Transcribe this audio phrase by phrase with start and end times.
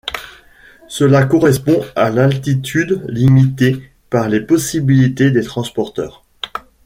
[0.87, 6.23] Cela correspond à l'altitude limitée par les possibilités des transporteurs.